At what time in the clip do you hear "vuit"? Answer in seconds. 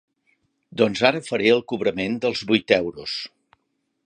2.53-2.77